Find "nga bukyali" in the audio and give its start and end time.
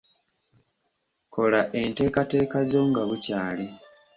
2.89-3.65